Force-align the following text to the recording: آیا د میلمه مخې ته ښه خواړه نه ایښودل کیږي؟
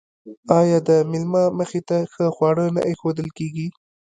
آیا 0.59 0.77
د 0.87 0.89
میلمه 1.11 1.43
مخې 1.57 1.81
ته 1.87 1.97
ښه 2.13 2.25
خواړه 2.35 2.65
نه 2.75 2.81
ایښودل 2.89 3.27
کیږي؟ 3.37 3.67